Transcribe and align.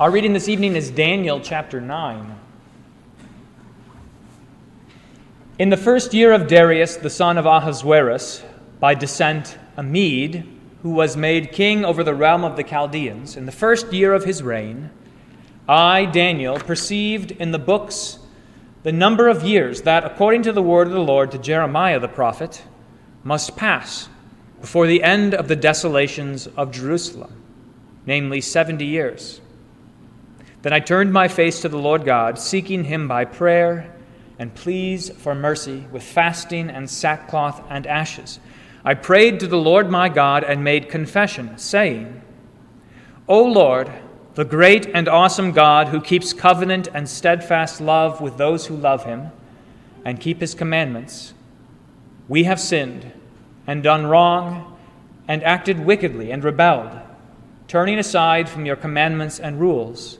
Our 0.00 0.10
reading 0.10 0.32
this 0.32 0.48
evening 0.48 0.76
is 0.76 0.90
Daniel 0.90 1.40
chapter 1.40 1.78
9. 1.78 2.34
In 5.58 5.68
the 5.68 5.76
first 5.76 6.14
year 6.14 6.32
of 6.32 6.46
Darius, 6.46 6.96
the 6.96 7.10
son 7.10 7.36
of 7.36 7.44
Ahasuerus, 7.44 8.42
by 8.78 8.94
descent 8.94 9.58
a 9.76 9.82
Mede, 9.82 10.48
who 10.82 10.88
was 10.92 11.18
made 11.18 11.52
king 11.52 11.84
over 11.84 12.02
the 12.02 12.14
realm 12.14 12.44
of 12.44 12.56
the 12.56 12.64
Chaldeans, 12.64 13.36
in 13.36 13.44
the 13.44 13.52
first 13.52 13.92
year 13.92 14.14
of 14.14 14.24
his 14.24 14.42
reign, 14.42 14.88
I, 15.68 16.06
Daniel, 16.06 16.58
perceived 16.58 17.32
in 17.32 17.52
the 17.52 17.58
books 17.58 18.20
the 18.84 18.92
number 18.92 19.28
of 19.28 19.44
years 19.44 19.82
that, 19.82 20.06
according 20.06 20.44
to 20.44 20.52
the 20.52 20.62
word 20.62 20.86
of 20.86 20.94
the 20.94 21.00
Lord 21.00 21.30
to 21.32 21.38
Jeremiah 21.38 22.00
the 22.00 22.08
prophet, 22.08 22.62
must 23.22 23.54
pass 23.54 24.08
before 24.62 24.86
the 24.86 25.02
end 25.02 25.34
of 25.34 25.48
the 25.48 25.56
desolations 25.56 26.46
of 26.46 26.72
Jerusalem, 26.72 27.42
namely 28.06 28.40
70 28.40 28.86
years. 28.86 29.42
Then 30.62 30.72
I 30.72 30.80
turned 30.80 31.12
my 31.12 31.28
face 31.28 31.60
to 31.62 31.68
the 31.68 31.78
Lord 31.78 32.04
God, 32.04 32.38
seeking 32.38 32.84
him 32.84 33.08
by 33.08 33.24
prayer 33.24 33.94
and 34.38 34.54
pleas 34.54 35.10
for 35.10 35.34
mercy 35.34 35.86
with 35.90 36.02
fasting 36.02 36.70
and 36.70 36.88
sackcloth 36.88 37.62
and 37.68 37.86
ashes. 37.86 38.40
I 38.84 38.94
prayed 38.94 39.40
to 39.40 39.46
the 39.46 39.58
Lord 39.58 39.90
my 39.90 40.08
God 40.08 40.44
and 40.44 40.64
made 40.64 40.88
confession, 40.88 41.58
saying, 41.58 42.22
O 43.28 43.42
Lord, 43.42 43.90
the 44.34 44.44
great 44.44 44.86
and 44.86 45.08
awesome 45.08 45.52
God 45.52 45.88
who 45.88 46.00
keeps 46.00 46.32
covenant 46.32 46.88
and 46.94 47.08
steadfast 47.08 47.80
love 47.80 48.20
with 48.20 48.36
those 48.38 48.66
who 48.66 48.76
love 48.76 49.04
him 49.04 49.30
and 50.04 50.20
keep 50.20 50.40
his 50.40 50.54
commandments, 50.54 51.34
we 52.28 52.44
have 52.44 52.60
sinned 52.60 53.12
and 53.66 53.82
done 53.82 54.06
wrong 54.06 54.78
and 55.28 55.44
acted 55.44 55.84
wickedly 55.84 56.30
and 56.30 56.42
rebelled, 56.42 56.98
turning 57.68 57.98
aside 57.98 58.48
from 58.48 58.64
your 58.64 58.76
commandments 58.76 59.38
and 59.38 59.60
rules. 59.60 60.19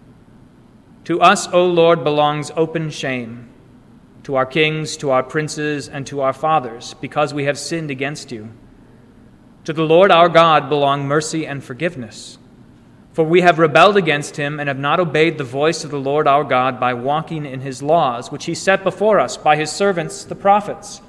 To 1.05 1.19
us, 1.19 1.47
O 1.47 1.65
Lord, 1.65 2.03
belongs 2.03 2.51
open 2.55 2.89
shame 2.89 3.49
to 4.23 4.35
our 4.35 4.45
kings, 4.45 4.97
to 4.97 5.09
our 5.09 5.23
princes, 5.23 5.89
and 5.89 6.05
to 6.07 6.21
our 6.21 6.33
fathers, 6.33 6.93
because 7.01 7.33
we 7.33 7.45
have 7.45 7.57
sinned 7.57 7.89
against 7.89 8.31
you. 8.31 8.49
To 9.63 9.73
the 9.73 9.83
Lord 9.83 10.11
our 10.11 10.29
God 10.29 10.69
belong 10.69 11.07
mercy 11.07 11.45
and 11.45 11.63
forgiveness. 11.63 12.37
For 13.13 13.25
we 13.25 13.41
have 13.41 13.59
rebelled 13.59 13.97
against 13.97 14.37
him 14.37 14.59
and 14.59 14.69
have 14.69 14.79
not 14.79 14.99
obeyed 14.99 15.37
the 15.37 15.43
voice 15.43 15.83
of 15.83 15.91
the 15.91 15.99
Lord 15.99 16.27
our 16.27 16.43
God 16.43 16.79
by 16.79 16.93
walking 16.93 17.45
in 17.45 17.61
his 17.61 17.81
laws, 17.83 18.31
which 18.31 18.45
he 18.45 18.55
set 18.55 18.83
before 18.83 19.19
us 19.19 19.37
by 19.37 19.55
his 19.55 19.71
servants, 19.71 20.23
the 20.23 20.35
prophets. 20.35 21.01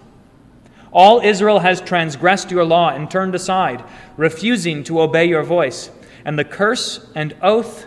All 0.91 1.20
Israel 1.20 1.61
has 1.61 1.81
transgressed 1.81 2.51
your 2.51 2.65
law 2.65 2.91
and 2.91 3.11
turned 3.11 3.35
aside, 3.35 3.85
refusing 4.17 4.85
to 4.85 5.01
obey 5.01 5.27
your 5.27 5.43
voice. 5.43 5.91
And 6.25 6.39
the 6.39 6.45
curse 6.45 7.07
and 7.15 7.37
oath 7.41 7.87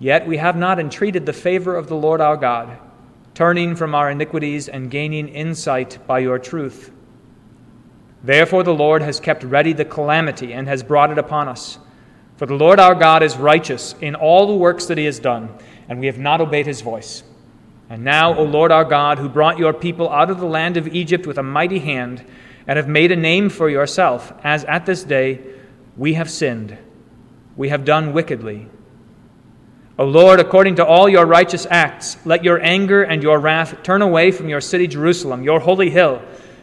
Yet 0.00 0.26
we 0.26 0.38
have 0.38 0.56
not 0.56 0.80
entreated 0.80 1.26
the 1.26 1.32
favor 1.34 1.76
of 1.76 1.86
the 1.86 1.94
Lord 1.94 2.22
our 2.22 2.36
God, 2.38 2.78
turning 3.34 3.76
from 3.76 3.94
our 3.94 4.10
iniquities 4.10 4.66
and 4.66 4.90
gaining 4.90 5.28
insight 5.28 5.98
by 6.06 6.20
your 6.20 6.38
truth. 6.38 6.90
Therefore, 8.24 8.62
the 8.62 8.74
Lord 8.74 9.02
has 9.02 9.20
kept 9.20 9.44
ready 9.44 9.74
the 9.74 9.84
calamity 9.84 10.54
and 10.54 10.66
has 10.66 10.82
brought 10.82 11.10
it 11.10 11.18
upon 11.18 11.48
us. 11.48 11.78
For 12.36 12.46
the 12.46 12.54
Lord 12.54 12.80
our 12.80 12.94
God 12.94 13.22
is 13.22 13.36
righteous 13.36 13.94
in 14.00 14.14
all 14.14 14.46
the 14.46 14.56
works 14.56 14.86
that 14.86 14.96
he 14.96 15.04
has 15.04 15.18
done, 15.18 15.54
and 15.86 16.00
we 16.00 16.06
have 16.06 16.18
not 16.18 16.40
obeyed 16.40 16.66
his 16.66 16.80
voice. 16.80 17.22
And 17.90 18.02
now, 18.02 18.34
O 18.34 18.44
Lord 18.44 18.72
our 18.72 18.84
God, 18.86 19.18
who 19.18 19.28
brought 19.28 19.58
your 19.58 19.74
people 19.74 20.08
out 20.08 20.30
of 20.30 20.40
the 20.40 20.46
land 20.46 20.78
of 20.78 20.88
Egypt 20.88 21.26
with 21.26 21.36
a 21.36 21.42
mighty 21.42 21.80
hand, 21.80 22.24
and 22.66 22.78
have 22.78 22.88
made 22.88 23.12
a 23.12 23.16
name 23.16 23.50
for 23.50 23.68
yourself, 23.68 24.32
as 24.42 24.64
at 24.64 24.86
this 24.86 25.04
day 25.04 25.40
we 25.96 26.14
have 26.14 26.30
sinned, 26.30 26.78
we 27.56 27.68
have 27.68 27.84
done 27.84 28.14
wickedly. 28.14 28.68
O 30.00 30.06
Lord, 30.06 30.40
according 30.40 30.76
to 30.76 30.86
all 30.86 31.08
your 31.08 31.26
righteous 31.26 31.66
acts, 31.68 32.16
let 32.24 32.42
your 32.42 32.60
anger 32.62 33.02
and 33.02 33.22
your 33.22 33.38
wrath 33.38 33.82
turn 33.82 34.00
away 34.00 34.30
from 34.30 34.48
your 34.48 34.62
city 34.62 34.86
Jerusalem, 34.86 35.42
your 35.42 35.60
holy 35.60 35.90
hill 35.90 36.22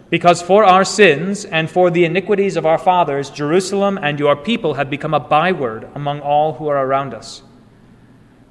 because 0.10 0.42
for 0.42 0.64
our 0.64 0.86
sins 0.86 1.44
and 1.46 1.70
for 1.70 1.92
the 1.92 2.06
iniquities 2.06 2.56
of 2.56 2.66
our 2.66 2.78
fathers, 2.78 3.30
Jerusalem 3.30 4.00
and 4.02 4.20
your 4.20 4.36
people 4.36 4.76
have 4.76 4.90
become 4.90 5.14
a 5.14 5.20
byword 5.20 5.90
among 5.96 6.22
all 6.22 6.54
who 6.54 6.68
are 6.68 6.86
around 6.86 7.14
us. 7.14 7.44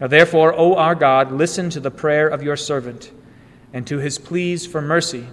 Now, 0.01 0.07
therefore, 0.07 0.53
O 0.55 0.75
our 0.75 0.95
God, 0.95 1.33
listen 1.33 1.71
to 1.71 1.81
the 1.81 1.91
prayer 1.91 2.29
of 2.29 2.43
your 2.43 2.57
servant 2.57 3.11
and 3.73 3.87
to 3.87 3.99
his 3.99 4.19
pleas 4.19 4.67
for 4.67 4.83
mercy. 4.83 5.27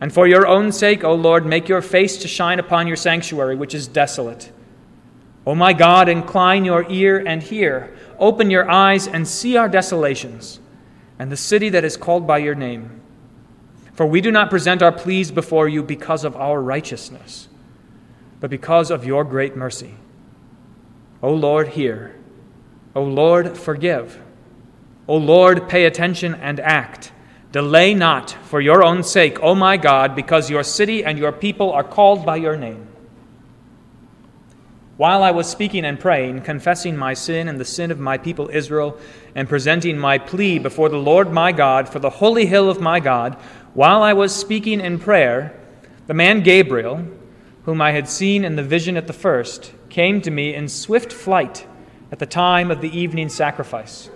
And 0.00 0.12
for 0.12 0.26
your 0.26 0.46
own 0.46 0.72
sake, 0.72 1.04
O 1.04 1.14
Lord, 1.14 1.46
make 1.46 1.68
your 1.68 1.80
face 1.82 2.16
to 2.18 2.28
shine 2.28 2.58
upon 2.58 2.88
your 2.88 2.96
sanctuary, 2.96 3.54
which 3.54 3.74
is 3.74 3.86
desolate. 3.86 4.50
O 5.46 5.54
my 5.54 5.72
God, 5.72 6.08
incline 6.08 6.64
your 6.64 6.84
ear 6.90 7.22
and 7.24 7.42
hear. 7.42 7.96
Open 8.18 8.50
your 8.50 8.68
eyes 8.68 9.06
and 9.06 9.28
see 9.28 9.56
our 9.56 9.68
desolations, 9.68 10.58
and 11.18 11.30
the 11.30 11.36
city 11.36 11.68
that 11.68 11.84
is 11.84 11.96
called 11.96 12.26
by 12.26 12.38
your 12.38 12.54
name. 12.56 13.00
For 13.92 14.04
we 14.04 14.20
do 14.20 14.30
not 14.30 14.50
present 14.50 14.82
our 14.82 14.92
pleas 14.92 15.30
before 15.30 15.68
you 15.68 15.82
because 15.82 16.24
of 16.24 16.36
our 16.36 16.60
righteousness, 16.60 17.48
but 18.40 18.50
because 18.50 18.90
of 18.90 19.06
your 19.06 19.24
great 19.24 19.56
mercy. 19.56 19.94
O 21.22 21.32
Lord, 21.32 21.68
hear. 21.68 22.16
O 22.94 23.02
Lord, 23.02 23.56
forgive. 23.56 24.20
O 25.06 25.16
Lord, 25.16 25.68
pay 25.68 25.84
attention 25.84 26.34
and 26.34 26.58
act. 26.58 27.12
Delay 27.52 27.94
not 27.94 28.32
for 28.32 28.60
your 28.60 28.84
own 28.84 29.02
sake, 29.02 29.40
O 29.42 29.54
my 29.54 29.76
God, 29.76 30.16
because 30.16 30.50
your 30.50 30.64
city 30.64 31.04
and 31.04 31.18
your 31.18 31.32
people 31.32 31.72
are 31.72 31.84
called 31.84 32.26
by 32.26 32.36
your 32.36 32.56
name. 32.56 32.88
While 34.96 35.22
I 35.22 35.30
was 35.30 35.46
speaking 35.46 35.84
and 35.84 36.00
praying, 36.00 36.42
confessing 36.42 36.96
my 36.96 37.12
sin 37.12 37.48
and 37.48 37.60
the 37.60 37.66
sin 37.66 37.90
of 37.90 38.00
my 38.00 38.16
people 38.16 38.48
Israel, 38.50 38.98
and 39.34 39.48
presenting 39.48 39.98
my 39.98 40.16
plea 40.16 40.58
before 40.58 40.88
the 40.88 40.96
Lord 40.96 41.30
my 41.30 41.52
God 41.52 41.88
for 41.88 41.98
the 41.98 42.08
holy 42.08 42.46
hill 42.46 42.70
of 42.70 42.80
my 42.80 42.98
God, 42.98 43.34
while 43.74 44.02
I 44.02 44.14
was 44.14 44.34
speaking 44.34 44.80
in 44.80 44.98
prayer, 44.98 45.54
the 46.06 46.14
man 46.14 46.42
Gabriel, 46.42 47.04
whom 47.66 47.82
I 47.82 47.90
had 47.92 48.08
seen 48.08 48.42
in 48.42 48.56
the 48.56 48.62
vision 48.62 48.96
at 48.96 49.06
the 49.06 49.12
first, 49.12 49.72
came 49.90 50.22
to 50.22 50.30
me 50.30 50.54
in 50.54 50.68
swift 50.68 51.12
flight 51.12 51.66
at 52.10 52.18
the 52.18 52.26
time 52.26 52.70
of 52.70 52.80
the 52.80 52.96
evening 52.98 53.28
sacrifice. 53.28 54.08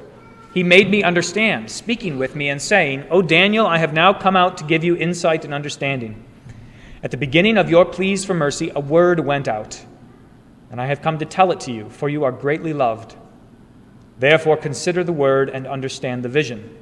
He 0.55 0.63
made 0.63 0.91
me 0.91 1.03
understand, 1.03 1.71
speaking 1.71 2.19
with 2.19 2.35
me 2.35 2.49
and 2.49 2.61
saying, 2.61 3.05
O 3.11 3.21
Daniel, 3.21 3.67
I 3.67 3.79
have 3.79 3.93
now 3.93 4.15
come 4.15 4.37
out 4.37 4.57
to 4.59 4.65
give 4.65 4.83
you 4.83 4.97
insight 4.97 5.45
and 5.45 5.53
understanding. 5.53 6.25
At 7.03 7.11
the 7.11 7.17
beginning 7.17 7.59
of 7.59 7.69
your 7.69 7.85
pleas 7.85 8.25
for 8.25 8.35
mercy, 8.35 8.73
a 8.75 8.81
word 8.81 9.21
went 9.21 9.47
out, 9.47 9.85
and 10.71 10.81
I 10.81 10.87
have 10.87 11.03
come 11.03 11.19
to 11.19 11.25
tell 11.25 11.51
it 11.53 11.61
to 11.61 11.73
you, 11.73 11.89
for 11.91 12.09
you 12.09 12.25
are 12.25 12.33
greatly 12.33 12.73
loved. 12.73 13.17
Therefore, 14.19 14.57
consider 14.57 15.03
the 15.03 15.13
word 15.13 15.51
and 15.51 15.67
understand 15.67 16.23
the 16.23 16.29
vision. 16.29 16.77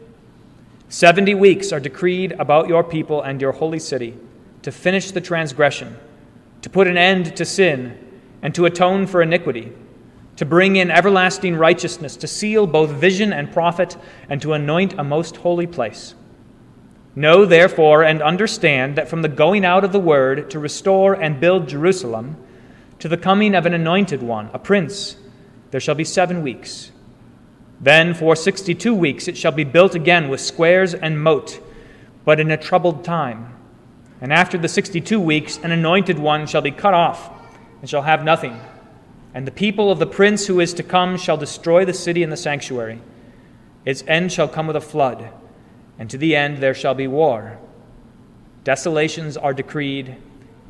Seventy 0.88 1.34
weeks 1.34 1.72
are 1.72 1.80
decreed 1.80 2.32
about 2.32 2.68
your 2.68 2.82
people 2.82 3.22
and 3.22 3.40
your 3.40 3.52
holy 3.52 3.78
city 3.78 4.16
to 4.62 4.72
finish 4.72 5.10
the 5.10 5.20
transgression, 5.20 5.96
to 6.62 6.70
put 6.70 6.86
an 6.86 6.96
end 6.96 7.36
to 7.36 7.44
sin, 7.44 7.98
and 8.42 8.54
to 8.54 8.66
atone 8.66 9.06
for 9.06 9.22
iniquity, 9.22 9.72
to 10.36 10.44
bring 10.44 10.76
in 10.76 10.90
everlasting 10.90 11.56
righteousness, 11.56 12.16
to 12.16 12.26
seal 12.26 12.66
both 12.66 12.90
vision 12.90 13.32
and 13.32 13.52
prophet, 13.52 13.96
and 14.28 14.40
to 14.42 14.52
anoint 14.52 14.94
a 14.98 15.04
most 15.04 15.36
holy 15.38 15.66
place. 15.66 16.14
Know, 17.14 17.44
therefore, 17.44 18.04
and 18.04 18.22
understand 18.22 18.96
that 18.96 19.08
from 19.08 19.22
the 19.22 19.28
going 19.28 19.64
out 19.64 19.84
of 19.84 19.92
the 19.92 19.98
word 19.98 20.50
to 20.50 20.58
restore 20.58 21.14
and 21.14 21.40
build 21.40 21.68
Jerusalem, 21.68 22.36
to 22.98 23.08
the 23.08 23.16
coming 23.16 23.54
of 23.54 23.66
an 23.66 23.74
anointed 23.74 24.22
one, 24.22 24.50
a 24.52 24.58
prince, 24.58 25.16
there 25.70 25.80
shall 25.80 25.94
be 25.94 26.04
seven 26.04 26.42
weeks. 26.42 26.90
Then 27.80 28.14
for 28.14 28.34
sixty 28.34 28.74
two 28.74 28.94
weeks 28.94 29.28
it 29.28 29.36
shall 29.36 29.52
be 29.52 29.64
built 29.64 29.94
again 29.94 30.28
with 30.28 30.40
squares 30.40 30.94
and 30.94 31.22
moat. 31.22 31.60
but 32.28 32.40
in 32.40 32.50
a 32.50 32.58
troubled 32.58 33.02
time. 33.04 33.54
And 34.20 34.34
after 34.34 34.58
the 34.58 34.68
sixty 34.68 35.00
two 35.00 35.18
weeks, 35.18 35.58
an 35.62 35.70
anointed 35.72 36.18
one 36.18 36.46
shall 36.46 36.60
be 36.60 36.70
cut 36.70 36.92
off, 36.92 37.30
and 37.80 37.88
shall 37.88 38.02
have 38.02 38.22
nothing. 38.22 38.60
And 39.32 39.46
the 39.46 39.50
people 39.50 39.90
of 39.90 39.98
the 39.98 40.06
prince 40.06 40.46
who 40.46 40.60
is 40.60 40.74
to 40.74 40.82
come 40.82 41.16
shall 41.16 41.38
destroy 41.38 41.86
the 41.86 41.94
city 41.94 42.22
and 42.22 42.30
the 42.30 42.36
sanctuary. 42.36 43.00
Its 43.86 44.04
end 44.06 44.30
shall 44.30 44.46
come 44.46 44.66
with 44.66 44.76
a 44.76 44.80
flood, 44.82 45.30
and 45.98 46.10
to 46.10 46.18
the 46.18 46.36
end 46.36 46.58
there 46.58 46.74
shall 46.74 46.92
be 46.92 47.06
war. 47.06 47.56
Desolations 48.62 49.38
are 49.38 49.54
decreed, 49.54 50.16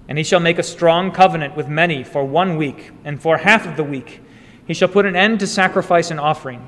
and 0.09 0.17
he 0.17 0.25
shall 0.25 0.41
make 0.41 0.59
a 0.59 0.63
strong 0.63 1.13
covenant 1.13 1.55
with 1.55 1.69
many 1.69 2.03
for 2.03 2.25
one 2.25 2.57
week, 2.57 2.91
and 3.05 3.21
for 3.21 3.37
half 3.37 3.67
of 3.67 3.77
the 3.77 3.85
week 3.85 4.23
he 4.67 4.75
shall 4.75 4.89
put 4.89 5.07
an 5.07 5.15
end 5.15 5.41
to 5.41 5.47
sacrifice 5.47 6.11
and 6.11 6.19
offering. 6.19 6.67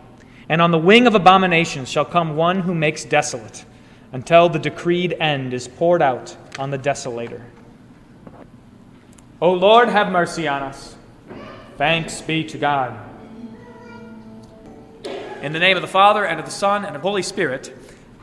And 0.48 0.60
on 0.60 0.70
the 0.70 0.78
wing 0.78 1.06
of 1.06 1.14
abominations 1.14 1.88
shall 1.88 2.04
come 2.04 2.36
one 2.36 2.60
who 2.60 2.74
makes 2.74 3.04
desolate, 3.04 3.64
until 4.12 4.48
the 4.48 4.58
decreed 4.58 5.14
end 5.20 5.54
is 5.54 5.68
poured 5.68 6.02
out 6.02 6.36
on 6.58 6.70
the 6.70 6.78
desolator. 6.78 7.42
O 9.40 9.52
Lord, 9.52 9.88
have 9.88 10.10
mercy 10.10 10.46
on 10.46 10.62
us. 10.62 10.96
Thanks 11.78 12.20
be 12.20 12.44
to 12.44 12.58
God. 12.58 12.98
In 15.40 15.52
the 15.52 15.58
name 15.58 15.76
of 15.76 15.82
the 15.82 15.88
Father, 15.88 16.26
and 16.26 16.38
of 16.38 16.44
the 16.44 16.52
Son, 16.52 16.84
and 16.84 16.94
of 16.94 17.00
the 17.00 17.08
Holy 17.08 17.22
Spirit, 17.22 17.74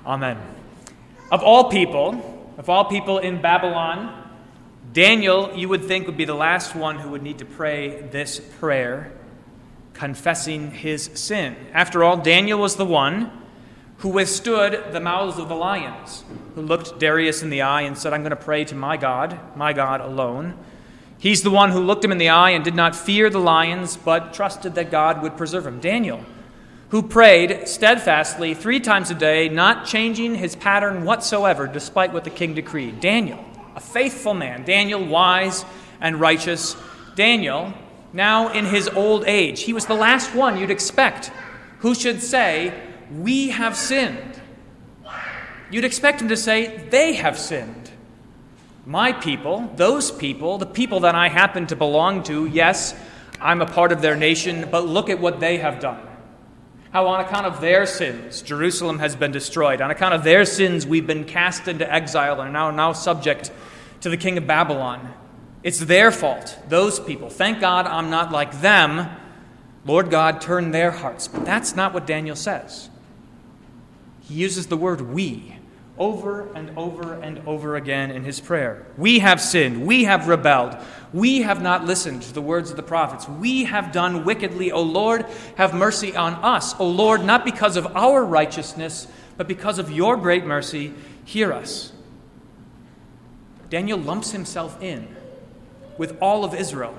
Amen. 0.06 0.38
Of 1.32 1.44
all 1.44 1.70
people, 1.70 2.54
of 2.58 2.70
all 2.70 2.86
people 2.86 3.18
in 3.18 3.42
Babylon, 3.42 4.27
Daniel, 4.94 5.54
you 5.56 5.70
would 5.70 5.86
think, 5.86 6.08
would 6.08 6.18
be 6.18 6.26
the 6.26 6.34
last 6.34 6.76
one 6.76 7.00
who 7.00 7.10
would 7.10 7.22
need 7.22 7.40
to 7.40 7.46
pray 7.46 8.02
this 8.02 8.40
prayer, 8.40 9.12
confessing 9.94 10.72
his 10.72 11.10
sin. 11.14 11.56
After 11.74 12.04
all, 12.04 12.18
Daniel 12.18 12.60
was 12.60 12.76
the 12.76 12.86
one 12.86 13.32
who 13.98 14.10
withstood 14.10 14.92
the 14.92 15.00
mouths 15.00 15.40
of 15.40 15.50
the 15.50 15.56
lions, 15.56 16.24
who 16.56 16.62
looked 16.62 17.00
Darius 17.00 17.42
in 17.42 17.50
the 17.50 17.64
eye 17.64 17.82
and 17.82 17.98
said, 17.98 18.14
I'm 18.14 18.22
going 18.22 18.30
to 18.30 18.36
pray 18.36 18.64
to 18.66 18.76
my 18.76 18.96
God, 18.98 19.40
my 19.56 19.74
God 19.74 20.02
alone. 20.02 20.58
He's 21.20 21.42
the 21.42 21.50
one 21.50 21.72
who 21.72 21.80
looked 21.80 22.06
him 22.06 22.12
in 22.12 22.20
the 22.20 22.30
eye 22.30 22.52
and 22.52 22.64
did 22.64 22.76
not 22.76 22.96
fear 22.96 23.30
the 23.30 23.40
lions, 23.40 23.98
but 23.98 24.34
trusted 24.36 24.76
that 24.76 24.92
God 24.92 25.24
would 25.24 25.36
preserve 25.36 25.66
him. 25.66 25.80
Daniel, 25.80 26.24
who 26.90 27.02
prayed 27.02 27.68
steadfastly 27.68 28.54
three 28.54 28.80
times 28.80 29.10
a 29.10 29.16
day, 29.16 29.50
not 29.50 29.86
changing 29.86 30.36
his 30.36 30.56
pattern 30.56 31.04
whatsoever, 31.04 31.66
despite 31.66 32.14
what 32.14 32.24
the 32.24 32.30
king 32.30 32.54
decreed. 32.54 33.00
Daniel, 33.00 33.44
a 33.78 33.80
faithful 33.80 34.34
man. 34.34 34.66
Daniel, 34.66 35.06
wise 35.06 35.64
and 36.02 36.20
righteous. 36.20 36.76
Daniel, 37.16 37.72
now 38.12 38.52
in 38.52 38.66
his 38.66 38.90
old 38.90 39.24
age, 39.28 39.62
he 39.62 39.72
was 39.72 39.86
the 39.86 39.94
last 39.94 40.34
one 40.34 40.58
you'd 40.58 40.72
expect 40.72 41.32
who 41.80 41.94
should 41.94 42.24
say, 42.24 42.74
We 43.12 43.50
have 43.50 43.78
sinned. 43.78 44.42
You'd 45.70 45.86
expect 45.86 46.22
him 46.22 46.30
to 46.30 46.38
say, 46.38 46.88
They 46.90 47.14
have 47.14 47.38
sinned 47.38 47.92
my 48.88 49.12
people, 49.12 49.70
those 49.76 50.12
people, 50.12 50.58
the 50.58 50.66
people 50.66 51.02
that 51.02 51.14
I 51.14 51.28
happen 51.28 51.68
to 51.68 51.76
belong 51.76 52.24
to, 52.24 52.46
yes, 52.46 52.96
I'm 53.40 53.62
a 53.62 53.66
part 53.66 53.92
of 53.92 54.02
their 54.02 54.16
nation, 54.16 54.70
but 54.72 54.88
look 54.88 55.10
at 55.10 55.20
what 55.20 55.42
they 55.42 55.58
have 55.58 55.82
done. 55.82 56.07
How, 56.92 57.08
on 57.08 57.20
account 57.20 57.46
of 57.46 57.60
their 57.62 57.86
sins, 57.86 58.42
Jerusalem 58.42 59.00
has 59.00 59.16
been 59.16 59.32
destroyed. 59.32 59.82
On 59.82 59.92
account 59.92 60.14
of 60.14 60.24
their 60.24 60.46
sins, 60.46 60.86
we've 60.88 61.08
been 61.08 61.26
cast 61.26 61.68
into 61.68 61.92
exile 61.92 62.40
and 62.40 62.56
are 62.56 62.72
now, 62.72 62.72
now 62.72 62.94
subject 62.94 63.52
to 64.02 64.10
the 64.10 64.18
king 64.18 64.38
of 64.38 64.48
Babylon. 64.48 65.14
It's 65.64 65.80
their 65.80 66.12
fault, 66.12 66.58
those 66.70 67.00
people. 67.00 67.30
Thank 67.30 67.60
God 67.60 67.88
I'm 67.88 68.10
not 68.10 68.32
like 68.32 68.62
them. 68.62 69.10
Lord 69.86 70.10
God, 70.10 70.42
turn 70.42 70.72
their 70.72 70.92
hearts. 70.92 71.28
But 71.28 71.46
that's 71.46 71.76
not 71.76 71.94
what 71.94 72.08
Daniel 72.08 72.36
says. 72.36 72.90
He 74.22 74.36
uses 74.36 74.68
the 74.68 74.78
word 74.78 75.02
we 75.02 75.58
over 75.98 76.52
and 76.54 76.78
over 76.78 77.14
and 77.14 77.42
over 77.48 77.76
again 77.76 78.12
in 78.12 78.24
his 78.24 78.40
prayer. 78.40 78.86
We 78.98 79.20
have 79.20 79.42
sinned. 79.42 79.86
We 79.86 80.04
have 80.04 80.28
rebelled. 80.28 80.78
We 81.14 81.42
have 81.42 81.62
not 81.62 81.86
listened 81.86 82.22
to 82.24 82.34
the 82.34 82.42
words 82.42 82.70
of 82.70 82.76
the 82.76 82.84
prophets. 82.84 83.28
We 83.28 83.64
have 83.66 83.92
done 83.92 84.26
wickedly. 84.26 84.72
O 84.72 84.82
Lord, 84.82 85.26
have 85.56 85.74
mercy 85.74 86.16
on 86.16 86.34
us. 86.36 86.76
O 86.80 86.88
Lord, 86.88 87.24
not 87.24 87.46
because 87.46 87.78
of 87.78 87.88
our 87.96 88.24
righteousness, 88.24 89.08
but 89.38 89.48
because 89.48 89.80
of 89.80 89.92
your 89.92 90.18
great 90.18 90.46
mercy, 90.46 90.94
hear 91.26 91.54
us. 91.54 91.92
Daniel 93.70 94.00
lumps 94.00 94.32
himself 94.32 94.82
in 94.82 95.16
with 95.98 96.18
all 96.22 96.46
of 96.46 96.54
Israel. 96.54 96.98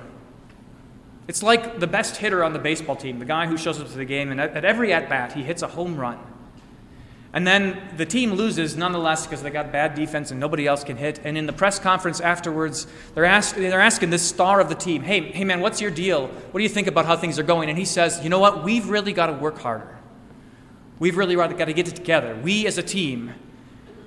It's 1.29 1.43
like 1.43 1.79
the 1.79 1.87
best 1.87 2.17
hitter 2.17 2.43
on 2.43 2.55
the 2.55 2.59
baseball 2.59 2.97
team, 2.97 3.19
the 3.19 3.25
guy 3.25 3.47
who 3.47 3.59
shows 3.59 3.81
up 3.81 3.89
to 3.89 3.97
the 3.97 4.05
game, 4.05 4.31
and 4.31 4.41
at 4.41 4.65
every 4.65 4.93
at 4.93 5.09
bat, 5.09 5.33
he 5.33 5.43
hits 5.43 5.62
a 5.62 5.69
home 5.69 5.97
run. 5.97 6.19
And 7.33 7.47
then 7.47 7.81
the 7.97 8.07
team 8.07 8.33
loses 8.33 8.77
nonetheless 8.77 9.27
because 9.27 9.43
they 9.43 9.51
got 9.51 9.71
bad 9.71 9.95
defense 9.95 10.31
and 10.31 10.41
nobody 10.41 10.67
else 10.67 10.83
can 10.83 10.97
hit. 10.97 11.21
And 11.25 11.37
in 11.37 11.47
the 11.47 11.53
press 11.53 11.79
conference 11.79 12.21
afterwards, 12.21 12.87
they're, 13.15 13.27
ask, 13.27 13.55
they're 13.55 13.81
asking 13.81 14.11
this 14.11 14.27
star 14.27 14.61
of 14.61 14.71
the 14.71 14.75
team, 14.75 15.03
hey, 15.03 15.33
hey, 15.33 15.45
man, 15.45 15.61
what's 15.61 15.81
your 15.81 15.91
deal? 15.91 16.29
What 16.29 16.59
do 16.59 16.63
you 16.63 16.71
think 16.71 16.87
about 16.87 17.05
how 17.05 17.17
things 17.17 17.39
are 17.39 17.43
going? 17.43 17.69
And 17.69 17.79
he 17.79 17.85
says, 17.85 18.23
you 18.23 18.31
know 18.31 18.39
what? 18.39 18.65
We've 18.65 18.89
really 18.89 19.13
got 19.13 19.27
to 19.27 19.35
work 19.35 19.59
harder. 19.59 19.99
We've 20.99 21.17
really 21.17 21.37
got 21.37 21.49
to 21.49 21.73
get 21.73 21.87
it 21.87 21.97
together. 21.97 22.35
We 22.35 22.67
as 22.67 22.79
a 22.79 22.83
team 22.83 23.35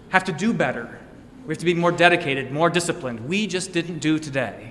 have 0.09 0.23
to 0.25 0.31
do 0.31 0.51
better. 0.51 0.99
We 1.45 1.53
have 1.53 1.59
to 1.59 1.65
be 1.65 1.73
more 1.73 1.91
dedicated, 1.91 2.51
more 2.51 2.69
disciplined. 2.69 3.27
We 3.27 3.45
just 3.47 3.71
didn't 3.71 3.99
do 3.99 4.17
today 4.19 4.70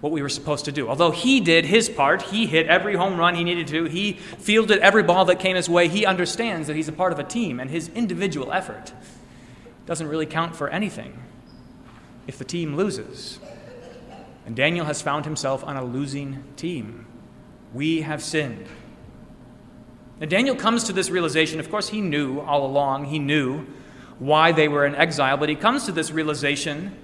what 0.00 0.12
we 0.12 0.22
were 0.22 0.28
supposed 0.28 0.64
to 0.66 0.72
do. 0.72 0.88
Although 0.88 1.10
he 1.10 1.40
did 1.40 1.64
his 1.64 1.88
part, 1.88 2.22
he 2.22 2.46
hit 2.46 2.66
every 2.66 2.94
home 2.94 3.18
run 3.18 3.34
he 3.34 3.44
needed 3.44 3.66
to, 3.68 3.84
he 3.84 4.12
fielded 4.12 4.78
every 4.78 5.02
ball 5.02 5.24
that 5.24 5.40
came 5.40 5.56
his 5.56 5.68
way, 5.68 5.88
he 5.88 6.06
understands 6.06 6.68
that 6.68 6.76
he's 6.76 6.88
a 6.88 6.92
part 6.92 7.12
of 7.12 7.18
a 7.18 7.24
team, 7.24 7.58
and 7.58 7.70
his 7.70 7.88
individual 7.88 8.52
effort 8.52 8.92
doesn't 9.86 10.08
really 10.08 10.26
count 10.26 10.54
for 10.54 10.68
anything 10.68 11.22
if 12.26 12.38
the 12.38 12.44
team 12.44 12.76
loses. 12.76 13.40
And 14.46 14.54
Daniel 14.54 14.86
has 14.86 15.02
found 15.02 15.24
himself 15.24 15.64
on 15.64 15.76
a 15.76 15.84
losing 15.84 16.44
team. 16.56 17.06
We 17.74 18.02
have 18.02 18.22
sinned. 18.22 18.66
Now, 20.20 20.26
Daniel 20.26 20.54
comes 20.54 20.84
to 20.84 20.92
this 20.92 21.10
realization. 21.10 21.60
Of 21.60 21.70
course, 21.70 21.88
he 21.88 22.00
knew 22.00 22.40
all 22.40 22.64
along, 22.64 23.06
he 23.06 23.18
knew 23.18 23.66
why 24.18 24.52
they 24.52 24.68
were 24.68 24.84
in 24.84 24.94
exile, 24.94 25.36
but 25.36 25.48
he 25.48 25.54
comes 25.54 25.84
to 25.84 25.92
this 25.92 26.10
realization 26.10 26.96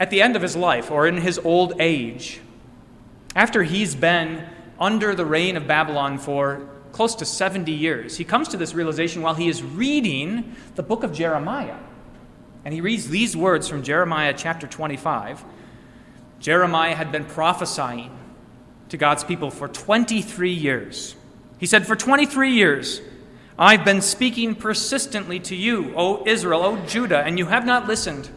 at 0.00 0.08
the 0.08 0.22
end 0.22 0.34
of 0.34 0.42
his 0.42 0.56
life 0.56 0.90
or 0.90 1.06
in 1.06 1.18
his 1.18 1.38
old 1.38 1.74
age, 1.78 2.40
after 3.36 3.62
he's 3.62 3.94
been 3.94 4.44
under 4.80 5.14
the 5.14 5.26
reign 5.26 5.58
of 5.58 5.68
Babylon 5.68 6.18
for 6.18 6.66
close 6.90 7.14
to 7.16 7.26
70 7.26 7.70
years, 7.70 8.16
he 8.16 8.24
comes 8.24 8.48
to 8.48 8.56
this 8.56 8.74
realization 8.74 9.20
while 9.20 9.34
he 9.34 9.48
is 9.48 9.62
reading 9.62 10.56
the 10.74 10.82
book 10.82 11.04
of 11.04 11.12
Jeremiah. 11.12 11.76
And 12.64 12.74
he 12.74 12.80
reads 12.80 13.08
these 13.08 13.36
words 13.36 13.68
from 13.68 13.82
Jeremiah 13.82 14.34
chapter 14.36 14.66
25. 14.66 15.44
Jeremiah 16.40 16.94
had 16.94 17.12
been 17.12 17.26
prophesying 17.26 18.10
to 18.88 18.96
God's 18.96 19.22
people 19.22 19.50
for 19.50 19.68
23 19.68 20.50
years. 20.50 21.14
He 21.58 21.66
said, 21.66 21.86
For 21.86 21.94
23 21.94 22.52
years, 22.52 23.02
I've 23.58 23.84
been 23.84 24.00
speaking 24.00 24.54
persistently 24.54 25.38
to 25.40 25.54
you, 25.54 25.92
O 25.94 26.26
Israel, 26.26 26.64
O 26.64 26.76
Judah, 26.86 27.20
and 27.20 27.38
you 27.38 27.46
have 27.46 27.66
not 27.66 27.86
listened. 27.86 28.30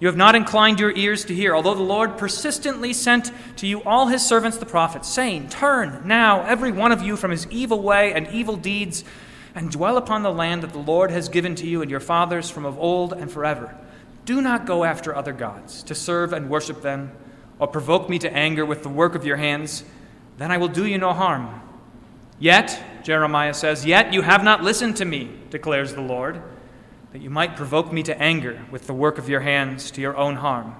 You 0.00 0.08
have 0.08 0.16
not 0.16 0.34
inclined 0.34 0.80
your 0.80 0.90
ears 0.96 1.24
to 1.26 1.34
hear, 1.34 1.54
although 1.54 1.74
the 1.74 1.82
Lord 1.82 2.18
persistently 2.18 2.92
sent 2.92 3.30
to 3.58 3.66
you 3.66 3.82
all 3.84 4.08
his 4.08 4.26
servants 4.26 4.56
the 4.56 4.66
prophets, 4.66 5.08
saying, 5.08 5.48
Turn 5.48 6.02
now, 6.04 6.42
every 6.42 6.72
one 6.72 6.90
of 6.90 7.02
you, 7.02 7.16
from 7.16 7.30
his 7.30 7.46
evil 7.48 7.80
way 7.80 8.12
and 8.12 8.26
evil 8.28 8.56
deeds, 8.56 9.04
and 9.54 9.70
dwell 9.70 9.96
upon 9.96 10.22
the 10.22 10.32
land 10.32 10.62
that 10.62 10.72
the 10.72 10.78
Lord 10.78 11.12
has 11.12 11.28
given 11.28 11.54
to 11.56 11.66
you 11.66 11.80
and 11.80 11.90
your 11.90 12.00
fathers 12.00 12.50
from 12.50 12.64
of 12.64 12.78
old 12.78 13.12
and 13.12 13.30
forever. 13.30 13.74
Do 14.24 14.42
not 14.42 14.66
go 14.66 14.82
after 14.82 15.14
other 15.14 15.32
gods, 15.32 15.84
to 15.84 15.94
serve 15.94 16.32
and 16.32 16.50
worship 16.50 16.82
them, 16.82 17.12
or 17.60 17.68
provoke 17.68 18.08
me 18.08 18.18
to 18.18 18.32
anger 18.32 18.66
with 18.66 18.82
the 18.82 18.88
work 18.88 19.14
of 19.14 19.24
your 19.24 19.36
hands. 19.36 19.84
Then 20.38 20.50
I 20.50 20.58
will 20.58 20.68
do 20.68 20.86
you 20.86 20.98
no 20.98 21.12
harm. 21.12 21.60
Yet, 22.40 23.04
Jeremiah 23.04 23.54
says, 23.54 23.86
Yet 23.86 24.12
you 24.12 24.22
have 24.22 24.42
not 24.42 24.64
listened 24.64 24.96
to 24.96 25.04
me, 25.04 25.30
declares 25.50 25.94
the 25.94 26.00
Lord 26.00 26.42
that 27.14 27.22
you 27.22 27.30
might 27.30 27.54
provoke 27.54 27.92
me 27.92 28.02
to 28.02 28.20
anger 28.20 28.60
with 28.72 28.88
the 28.88 28.92
work 28.92 29.18
of 29.18 29.28
your 29.28 29.38
hands 29.38 29.92
to 29.92 30.00
your 30.00 30.16
own 30.16 30.34
harm. 30.34 30.74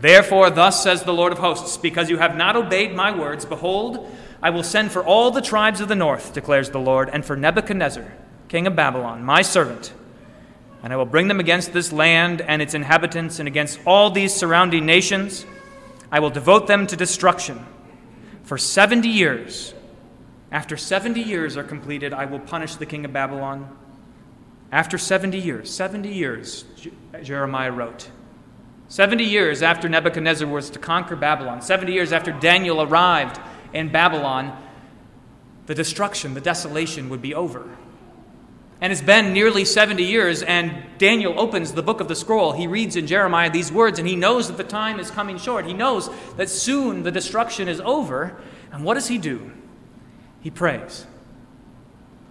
Therefore, 0.00 0.50
thus 0.50 0.82
says 0.82 1.04
the 1.04 1.12
Lord 1.12 1.30
of 1.30 1.38
hosts, 1.38 1.76
because 1.76 2.10
you 2.10 2.18
have 2.18 2.36
not 2.36 2.56
obeyed 2.56 2.96
my 2.96 3.16
words, 3.16 3.44
behold, 3.44 4.10
I 4.42 4.50
will 4.50 4.64
send 4.64 4.90
for 4.90 5.04
all 5.04 5.30
the 5.30 5.40
tribes 5.40 5.80
of 5.80 5.86
the 5.86 5.94
north, 5.94 6.32
declares 6.32 6.70
the 6.70 6.80
Lord, 6.80 7.08
and 7.12 7.24
for 7.24 7.36
Nebuchadnezzar, 7.36 8.12
king 8.48 8.66
of 8.66 8.74
Babylon, 8.74 9.22
my 9.22 9.42
servant. 9.42 9.94
And 10.82 10.92
I 10.92 10.96
will 10.96 11.06
bring 11.06 11.28
them 11.28 11.38
against 11.38 11.72
this 11.72 11.92
land 11.92 12.40
and 12.40 12.60
its 12.60 12.74
inhabitants, 12.74 13.38
and 13.38 13.46
against 13.46 13.78
all 13.86 14.10
these 14.10 14.34
surrounding 14.34 14.84
nations. 14.84 15.46
I 16.10 16.18
will 16.18 16.30
devote 16.30 16.66
them 16.66 16.88
to 16.88 16.96
destruction. 16.96 17.64
For 18.42 18.58
70 18.58 19.08
years, 19.08 19.74
after 20.50 20.76
70 20.76 21.20
years 21.20 21.56
are 21.56 21.62
completed, 21.62 22.12
I 22.12 22.24
will 22.24 22.40
punish 22.40 22.74
the 22.74 22.86
king 22.86 23.04
of 23.04 23.12
Babylon 23.12 23.78
after 24.76 24.98
70 24.98 25.38
years, 25.38 25.70
70 25.70 26.12
years, 26.12 26.66
Jeremiah 27.22 27.72
wrote. 27.72 28.10
70 28.88 29.24
years 29.24 29.62
after 29.62 29.88
Nebuchadnezzar 29.88 30.46
was 30.46 30.68
to 30.68 30.78
conquer 30.78 31.16
Babylon, 31.16 31.62
70 31.62 31.94
years 31.94 32.12
after 32.12 32.30
Daniel 32.30 32.82
arrived 32.82 33.40
in 33.72 33.90
Babylon, 33.90 34.54
the 35.64 35.74
destruction, 35.74 36.34
the 36.34 36.42
desolation 36.42 37.08
would 37.08 37.22
be 37.22 37.34
over. 37.34 37.74
And 38.82 38.92
it's 38.92 39.00
been 39.00 39.32
nearly 39.32 39.64
70 39.64 40.04
years, 40.04 40.42
and 40.42 40.84
Daniel 40.98 41.40
opens 41.40 41.72
the 41.72 41.82
book 41.82 42.02
of 42.02 42.08
the 42.08 42.14
scroll. 42.14 42.52
He 42.52 42.66
reads 42.66 42.96
in 42.96 43.06
Jeremiah 43.06 43.48
these 43.50 43.72
words, 43.72 43.98
and 43.98 44.06
he 44.06 44.14
knows 44.14 44.48
that 44.48 44.58
the 44.58 44.62
time 44.62 45.00
is 45.00 45.10
coming 45.10 45.38
short. 45.38 45.64
He 45.64 45.72
knows 45.72 46.10
that 46.36 46.50
soon 46.50 47.02
the 47.02 47.10
destruction 47.10 47.66
is 47.66 47.80
over. 47.80 48.36
And 48.70 48.84
what 48.84 48.92
does 48.92 49.08
he 49.08 49.16
do? 49.16 49.52
He 50.42 50.50
prays. 50.50 51.06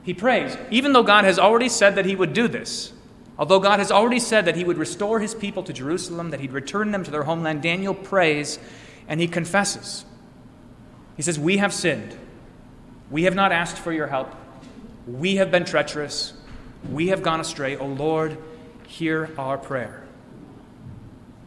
He 0.06 0.14
prays, 0.14 0.56
even 0.70 0.94
though 0.94 1.04
God 1.04 1.26
has 1.26 1.40
already 1.40 1.68
said 1.68 1.96
that 1.96 2.06
he 2.06 2.16
would 2.16 2.32
do 2.32 2.48
this. 2.48 2.94
Although 3.40 3.60
God 3.60 3.80
has 3.80 3.92
already 3.92 4.20
said 4.20 4.46
that 4.46 4.56
he 4.56 4.64
would 4.64 4.78
restore 4.78 5.20
his 5.20 5.34
people 5.34 5.64
to 5.64 5.74
Jerusalem, 5.74 6.30
that 6.30 6.40
he'd 6.40 6.54
return 6.54 6.92
them 6.92 7.04
to 7.04 7.12
their 7.12 7.24
homeland, 7.24 7.64
Daniel 7.64 7.96
prays 7.96 8.60
and 9.08 9.20
he 9.20 9.28
confesses. 9.28 10.06
He 11.18 11.24
says, 11.24 11.40
We 11.40 11.58
have 11.58 11.74
sinned. 11.74 12.16
We 13.10 13.24
have 13.24 13.34
not 13.34 13.52
asked 13.52 13.78
for 13.78 13.92
your 13.92 14.08
help. 14.08 14.34
We 15.08 15.38
have 15.38 15.50
been 15.50 15.66
treacherous. 15.66 16.34
We 16.92 17.08
have 17.08 17.24
gone 17.24 17.40
astray. 17.40 17.76
O 17.76 17.88
Lord, 17.88 18.38
hear 18.88 19.32
our 19.40 19.58
prayer. 19.58 20.04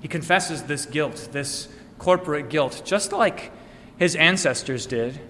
He 0.01 0.09
confesses 0.09 0.65
this 0.65 0.85
guilt, 0.85 1.29
this 1.31 1.69
corporate 1.99 2.51
guilt, 2.51 2.83
just 2.85 3.13
like 3.13 3.53
his 3.99 4.17
ancestors 4.17 4.87
did. 4.87 5.21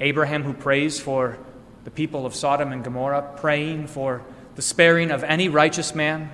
Abraham, 0.00 0.42
who 0.42 0.54
prays 0.54 0.98
for 0.98 1.38
the 1.84 1.90
people 1.90 2.26
of 2.26 2.34
Sodom 2.34 2.72
and 2.72 2.82
Gomorrah, 2.82 3.34
praying 3.36 3.86
for 3.86 4.22
the 4.56 4.62
sparing 4.62 5.10
of 5.10 5.22
any 5.22 5.48
righteous 5.48 5.94
man. 5.94 6.30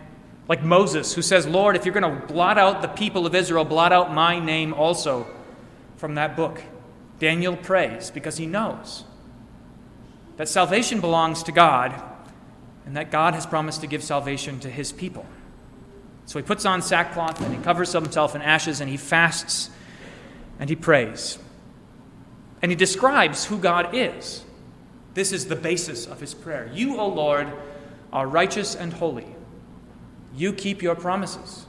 Like 0.48 0.62
Moses, 0.62 1.14
who 1.14 1.22
says, 1.22 1.46
Lord, 1.46 1.76
if 1.76 1.84
you're 1.84 1.94
going 1.94 2.20
to 2.20 2.26
blot 2.26 2.58
out 2.58 2.82
the 2.82 2.88
people 2.88 3.26
of 3.26 3.34
Israel, 3.34 3.64
blot 3.64 3.92
out 3.92 4.12
my 4.12 4.38
name 4.38 4.74
also 4.74 5.26
from 5.96 6.14
that 6.16 6.36
book. 6.36 6.62
Daniel 7.18 7.56
prays 7.56 8.10
because 8.10 8.36
he 8.36 8.46
knows 8.46 9.04
that 10.38 10.48
salvation 10.48 11.00
belongs 11.00 11.42
to 11.44 11.52
God 11.52 12.02
and 12.86 12.96
that 12.96 13.10
God 13.10 13.34
has 13.34 13.44
promised 13.44 13.82
to 13.82 13.86
give 13.86 14.02
salvation 14.02 14.58
to 14.60 14.70
his 14.70 14.90
people. 14.90 15.26
So 16.26 16.38
he 16.38 16.44
puts 16.44 16.64
on 16.64 16.80
sackcloth 16.80 17.40
and 17.40 17.54
he 17.54 17.62
covers 17.62 17.92
himself 17.92 18.34
in 18.34 18.42
ashes 18.42 18.80
and 18.80 18.88
he 18.88 18.96
fasts 18.96 19.68
and 20.58 20.70
he 20.70 20.76
prays. 20.76 21.38
And 22.62 22.72
he 22.72 22.76
describes 22.76 23.44
who 23.44 23.58
God 23.58 23.94
is. 23.94 24.44
This 25.14 25.32
is 25.32 25.46
the 25.46 25.56
basis 25.56 26.06
of 26.06 26.20
his 26.20 26.34
prayer. 26.34 26.70
You, 26.72 26.98
O 26.98 27.08
Lord, 27.08 27.48
are 28.12 28.26
righteous 28.26 28.74
and 28.74 28.92
holy. 28.92 29.26
You 30.34 30.52
keep 30.52 30.82
your 30.82 30.94
promises. 30.94 31.66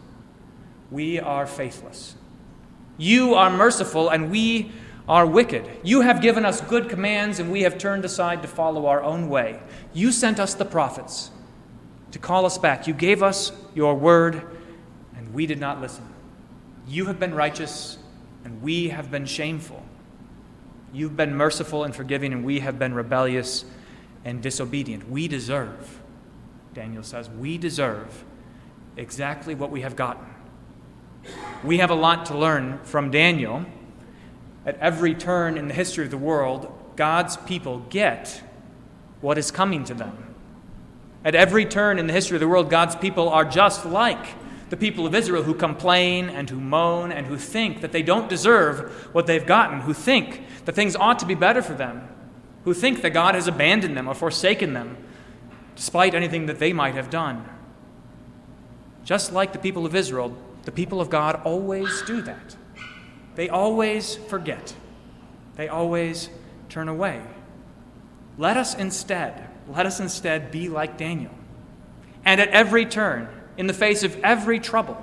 We 0.91 1.19
are 1.19 1.47
faithless. 1.47 2.15
You 2.97 3.33
are 3.33 3.49
merciful 3.49 4.09
and 4.09 4.29
we 4.29 4.71
are 5.07 5.25
wicked. 5.25 5.67
You 5.83 6.01
have 6.01 6.21
given 6.21 6.45
us 6.45 6.61
good 6.61 6.87
commands, 6.87 7.39
and 7.39 7.51
we 7.51 7.63
have 7.63 7.77
turned 7.77 8.05
aside 8.05 8.41
to 8.43 8.47
follow 8.47 8.85
our 8.85 9.01
own 9.03 9.29
way. 9.29 9.59
You 9.93 10.11
sent 10.11 10.39
us 10.39 10.53
the 10.53 10.65
prophets 10.65 11.31
to 12.11 12.19
call 12.19 12.45
us 12.45 12.57
back. 12.57 12.87
You 12.87 12.93
gave 12.93 13.23
us 13.23 13.51
your 13.73 13.95
word, 13.95 14.41
and 15.17 15.33
we 15.33 15.45
did 15.45 15.59
not 15.59 15.81
listen. 15.81 16.05
You 16.87 17.05
have 17.05 17.19
been 17.19 17.33
righteous, 17.33 17.97
and 18.45 18.61
we 18.61 18.89
have 18.89 19.09
been 19.09 19.25
shameful. 19.25 19.80
You've 20.93 21.15
been 21.15 21.35
merciful 21.35 21.83
and 21.83 21.95
forgiving, 21.95 22.33
and 22.33 22.43
we 22.43 22.59
have 22.59 22.77
been 22.77 22.93
rebellious 22.93 23.65
and 24.25 24.41
disobedient. 24.41 25.09
We 25.09 25.27
deserve, 25.27 25.99
Daniel 26.73 27.03
says, 27.03 27.29
we 27.29 27.57
deserve 27.57 28.25
exactly 28.97 29.55
what 29.55 29.71
we 29.71 29.81
have 29.81 29.95
gotten. 29.95 30.25
We 31.63 31.77
have 31.77 31.91
a 31.91 31.95
lot 31.95 32.25
to 32.27 32.37
learn 32.37 32.79
from 32.83 33.11
Daniel 33.11 33.65
at 34.65 34.77
every 34.77 35.15
turn 35.15 35.57
in 35.57 35.67
the 35.67 35.73
history 35.73 36.05
of 36.05 36.11
the 36.11 36.17
world, 36.17 36.71
God's 36.95 37.37
people 37.37 37.79
get 37.89 38.43
what 39.21 39.37
is 39.37 39.49
coming 39.49 39.83
to 39.85 39.93
them. 39.93 40.35
At 41.23 41.35
every 41.35 41.65
turn 41.65 41.99
in 41.99 42.07
the 42.07 42.13
history 42.13 42.35
of 42.35 42.41
the 42.41 42.47
world, 42.47 42.69
God's 42.69 42.95
people 42.95 43.29
are 43.29 43.45
just 43.45 43.85
like 43.85 44.25
the 44.71 44.77
people 44.77 45.05
of 45.05 45.13
Israel 45.13 45.43
who 45.43 45.53
complain 45.53 46.29
and 46.29 46.49
who 46.49 46.59
moan 46.59 47.11
and 47.11 47.27
who 47.27 47.35
think 47.37 47.81
that 47.81 47.91
they 47.91 48.01
don't 48.01 48.29
deserve 48.29 49.09
what 49.13 49.27
they've 49.27 49.45
gotten, 49.45 49.81
who 49.81 49.93
think 49.93 50.43
that 50.63 50.73
things 50.73 50.95
ought 50.95 51.19
to 51.19 51.25
be 51.25 51.35
better 51.35 51.61
for 51.61 51.73
them, 51.73 52.07
who 52.63 52.73
think 52.73 53.01
that 53.01 53.09
God 53.09 53.35
has 53.35 53.47
abandoned 53.47 53.97
them 53.97 54.07
or 54.07 54.13
forsaken 54.13 54.71
them, 54.71 54.95
despite 55.75 56.15
anything 56.15 56.45
that 56.45 56.59
they 56.59 56.71
might 56.71 56.95
have 56.95 57.09
done. 57.09 57.43
Just 59.03 59.33
like 59.33 59.51
the 59.51 59.59
people 59.59 59.85
of 59.85 59.93
Israel, 59.93 60.37
the 60.63 60.71
people 60.71 61.01
of 61.01 61.09
God 61.09 61.41
always 61.43 62.01
do 62.03 62.21
that. 62.21 62.55
They 63.35 63.49
always 63.49 64.15
forget, 64.15 64.73
they 65.57 65.67
always 65.67 66.29
turn 66.69 66.87
away. 66.87 67.21
Let 68.37 68.55
us 68.55 68.73
instead, 68.73 69.49
let 69.67 69.85
us 69.85 69.99
instead 69.99 70.49
be 70.49 70.69
like 70.69 70.97
Daniel. 70.97 71.35
And 72.23 72.39
at 72.39 72.47
every 72.49 72.85
turn, 72.85 73.27
in 73.61 73.67
the 73.67 73.73
face 73.73 74.01
of 74.01 74.19
every 74.23 74.59
trouble, 74.59 74.97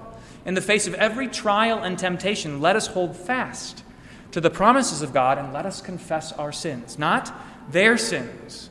in 0.44 0.54
the 0.54 0.60
face 0.60 0.88
of 0.88 0.94
every 0.94 1.28
trial 1.28 1.78
and 1.78 1.96
temptation, 1.96 2.60
let 2.60 2.74
us 2.74 2.88
hold 2.88 3.16
fast 3.16 3.84
to 4.32 4.40
the 4.40 4.50
promises 4.50 5.00
of 5.00 5.12
God 5.14 5.38
and 5.38 5.52
let 5.52 5.64
us 5.64 5.80
confess 5.80 6.32
our 6.32 6.50
sins. 6.50 6.98
Not 6.98 7.32
their 7.70 7.96
sins, 7.96 8.68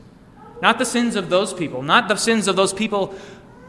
not 0.62 0.78
the 0.78 0.84
sins 0.84 1.16
of 1.16 1.30
those 1.30 1.54
people, 1.54 1.82
not 1.84 2.10
the 2.10 2.18
sins 2.18 2.50
of 2.50 2.58
those 2.58 2.74
people 2.74 3.16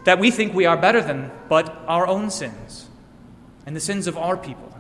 that 0.03 0.19
we 0.19 0.33
think 0.33 0.53
we 0.55 0.67
are 0.67 0.77
better 0.77 1.01
than, 1.01 1.31
but 1.49 1.85
our 1.87 2.09
own 2.09 2.31
sins 2.31 2.89
and 3.65 3.77
the 3.77 3.81
sins 3.81 4.09
of 4.09 4.19
our 4.19 4.37
people 4.37 4.75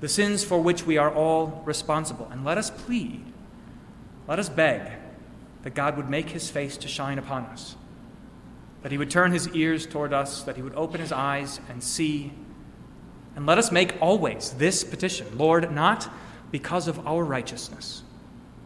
the 0.00 0.08
sins 0.08 0.42
for 0.42 0.60
which 0.60 0.86
we 0.86 0.96
are 0.96 1.12
all 1.12 1.62
responsible. 1.66 2.26
And 2.30 2.42
let 2.42 2.56
us 2.58 2.70
plead, 2.70 3.22
let 4.26 4.38
us 4.38 4.48
beg 4.48 4.90
that 5.62 5.74
God 5.74 5.98
would 5.98 6.08
make 6.08 6.30
his 6.30 6.48
face 6.48 6.78
to 6.78 6.88
shine 6.88 7.18
upon 7.18 7.44
us, 7.44 7.76
that 8.84 8.92
he 8.92 8.98
would 8.98 9.10
turn 9.10 9.32
his 9.32 9.48
ears 9.48 9.84
toward 9.84 10.12
us, 10.12 10.44
that 10.44 10.54
he 10.54 10.62
would 10.62 10.76
open 10.76 11.00
his 11.00 11.10
eyes 11.10 11.58
and 11.68 11.82
see. 11.82 12.32
And 13.34 13.44
let 13.44 13.58
us 13.58 13.72
make 13.72 14.00
always 14.00 14.50
this 14.52 14.84
petition 14.84 15.26
Lord, 15.36 15.72
not 15.72 16.08
because 16.52 16.86
of 16.86 17.04
our 17.04 17.24
righteousness. 17.24 18.04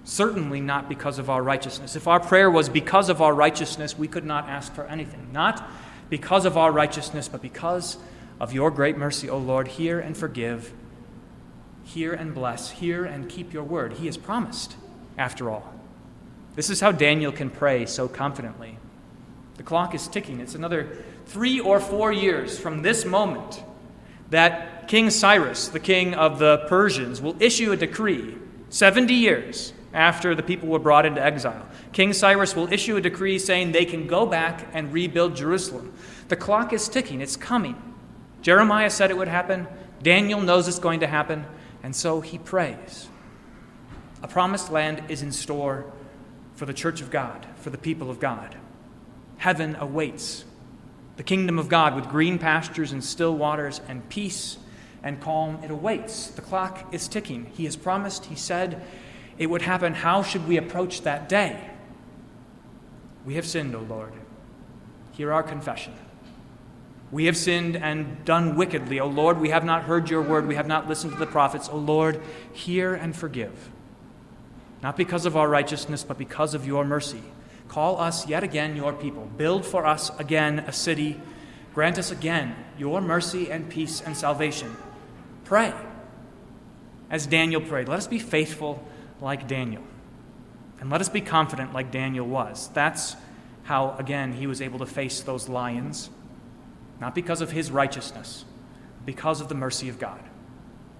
Certainly 0.04 0.60
not 0.60 0.90
because 0.90 1.18
of 1.18 1.30
our 1.30 1.42
righteousness. 1.42 1.96
If 1.96 2.06
our 2.06 2.20
prayer 2.20 2.50
was 2.50 2.68
because 2.68 3.08
of 3.08 3.22
our 3.22 3.32
righteousness, 3.32 3.96
we 3.96 4.08
could 4.08 4.26
not 4.26 4.46
ask 4.46 4.74
for 4.74 4.84
anything. 4.84 5.30
Not 5.32 5.66
because 6.10 6.44
of 6.44 6.58
our 6.58 6.70
righteousness, 6.70 7.26
but 7.28 7.40
because 7.40 7.96
of 8.38 8.52
your 8.52 8.70
great 8.70 8.98
mercy, 8.98 9.30
O 9.30 9.38
Lord, 9.38 9.68
hear 9.68 9.98
and 9.98 10.14
forgive 10.14 10.74
Hear 11.88 12.12
and 12.12 12.34
bless, 12.34 12.70
hear 12.70 13.06
and 13.06 13.30
keep 13.30 13.54
your 13.54 13.64
word. 13.64 13.94
He 13.94 14.06
has 14.06 14.18
promised, 14.18 14.76
after 15.16 15.48
all. 15.48 15.72
This 16.54 16.68
is 16.68 16.80
how 16.80 16.92
Daniel 16.92 17.32
can 17.32 17.48
pray 17.48 17.86
so 17.86 18.08
confidently. 18.08 18.76
The 19.58 19.62
clock 19.64 19.94
is 19.94 20.08
ticking. 20.08 20.40
It's 20.40 20.54
another 20.54 21.04
three 21.26 21.60
or 21.60 21.78
four 21.78 22.10
years 22.10 22.58
from 22.58 22.80
this 22.80 23.04
moment 23.04 23.62
that 24.30 24.88
King 24.88 25.10
Cyrus, 25.10 25.68
the 25.68 25.80
king 25.80 26.14
of 26.14 26.38
the 26.38 26.64
Persians, 26.68 27.20
will 27.20 27.36
issue 27.40 27.72
a 27.72 27.76
decree 27.76 28.36
70 28.70 29.12
years 29.12 29.72
after 29.92 30.34
the 30.34 30.42
people 30.42 30.68
were 30.68 30.78
brought 30.78 31.06
into 31.06 31.22
exile. 31.22 31.66
King 31.92 32.12
Cyrus 32.12 32.54
will 32.54 32.72
issue 32.72 32.96
a 32.96 33.00
decree 33.00 33.38
saying 33.38 33.72
they 33.72 33.84
can 33.84 34.06
go 34.06 34.26
back 34.26 34.68
and 34.72 34.92
rebuild 34.92 35.36
Jerusalem. 35.36 35.92
The 36.28 36.36
clock 36.36 36.72
is 36.72 36.88
ticking, 36.88 37.20
it's 37.20 37.36
coming. 37.36 37.76
Jeremiah 38.42 38.90
said 38.90 39.10
it 39.10 39.16
would 39.16 39.28
happen. 39.28 39.66
Daniel 40.02 40.40
knows 40.40 40.68
it's 40.68 40.78
going 40.78 41.00
to 41.00 41.06
happen. 41.06 41.44
And 41.82 41.96
so 41.96 42.20
he 42.20 42.38
prays. 42.38 43.08
A 44.22 44.28
promised 44.28 44.70
land 44.70 45.02
is 45.08 45.22
in 45.22 45.32
store 45.32 45.90
for 46.54 46.66
the 46.66 46.74
church 46.74 47.00
of 47.00 47.10
God, 47.10 47.46
for 47.56 47.70
the 47.70 47.78
people 47.78 48.10
of 48.10 48.20
God. 48.20 48.56
Heaven 49.38 49.76
awaits 49.76 50.44
the 51.16 51.22
kingdom 51.22 51.58
of 51.58 51.68
God 51.68 51.96
with 51.96 52.08
green 52.08 52.38
pastures 52.38 52.92
and 52.92 53.02
still 53.02 53.34
waters 53.34 53.80
and 53.88 54.08
peace 54.08 54.58
and 55.02 55.20
calm. 55.20 55.58
It 55.64 55.70
awaits. 55.70 56.28
The 56.28 56.42
clock 56.42 56.92
is 56.92 57.08
ticking. 57.08 57.46
He 57.46 57.64
has 57.64 57.76
promised, 57.76 58.26
he 58.26 58.36
said 58.36 58.82
it 59.38 59.46
would 59.46 59.62
happen. 59.62 59.94
How 59.94 60.22
should 60.22 60.46
we 60.46 60.56
approach 60.56 61.02
that 61.02 61.28
day? 61.28 61.70
We 63.24 63.34
have 63.34 63.46
sinned, 63.46 63.74
O 63.74 63.80
Lord. 63.80 64.12
Hear 65.12 65.32
our 65.32 65.42
confession. 65.42 65.94
We 67.10 67.24
have 67.26 67.36
sinned 67.36 67.76
and 67.76 68.24
done 68.24 68.56
wickedly. 68.56 69.00
O 69.00 69.06
Lord, 69.06 69.40
we 69.40 69.48
have 69.50 69.64
not 69.64 69.84
heard 69.84 70.10
your 70.10 70.22
word. 70.22 70.46
We 70.46 70.56
have 70.56 70.66
not 70.66 70.88
listened 70.88 71.12
to 71.14 71.18
the 71.18 71.26
prophets. 71.26 71.68
O 71.68 71.76
Lord, 71.76 72.20
hear 72.52 72.94
and 72.94 73.16
forgive. 73.16 73.70
Not 74.82 74.96
because 74.96 75.26
of 75.26 75.36
our 75.36 75.48
righteousness, 75.48 76.04
but 76.04 76.18
because 76.18 76.54
of 76.54 76.66
your 76.66 76.84
mercy. 76.84 77.22
Call 77.68 78.00
us 78.00 78.26
yet 78.26 78.42
again 78.42 78.76
your 78.76 78.92
people. 78.92 79.28
Build 79.36 79.64
for 79.64 79.86
us 79.86 80.10
again 80.18 80.60
a 80.60 80.72
city. 80.72 81.20
Grant 81.74 81.98
us 81.98 82.10
again 82.10 82.56
your 82.78 83.00
mercy 83.00 83.50
and 83.50 83.68
peace 83.68 84.00
and 84.00 84.16
salvation. 84.16 84.76
Pray. 85.44 85.72
As 87.10 87.26
Daniel 87.26 87.60
prayed, 87.60 87.88
let 87.88 87.98
us 87.98 88.06
be 88.06 88.18
faithful 88.18 88.82
like 89.20 89.48
Daniel. 89.48 89.82
And 90.80 90.90
let 90.90 91.00
us 91.00 91.08
be 91.08 91.20
confident 91.20 91.72
like 91.72 91.90
Daniel 91.90 92.26
was. 92.26 92.68
That's 92.68 93.16
how, 93.64 93.96
again, 93.98 94.32
he 94.32 94.46
was 94.46 94.62
able 94.62 94.78
to 94.78 94.86
face 94.86 95.20
those 95.20 95.48
lions 95.48 96.10
not 97.00 97.14
because 97.14 97.40
of 97.40 97.52
his 97.52 97.70
righteousness, 97.70 98.44
because 99.04 99.40
of 99.40 99.48
the 99.48 99.54
mercy 99.54 99.88
of 99.88 99.98
God. 99.98 100.20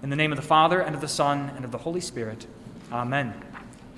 In 0.01 0.09
the 0.09 0.15
name 0.15 0.31
of 0.31 0.37
the 0.37 0.45
Father, 0.45 0.79
and 0.79 0.95
of 0.95 1.01
the 1.01 1.07
Son, 1.07 1.51
and 1.55 1.65
of 1.65 1.71
the 1.71 1.79
Holy 1.79 2.01
Spirit, 2.01 2.47
Amen. 2.91 3.33